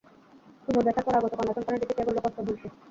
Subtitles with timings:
[0.65, 2.67] তুমুল ব্যথার পরে আগত অন্য সন্তানের দিকে চেয়ে বলল, কষ্ট ভুলছি।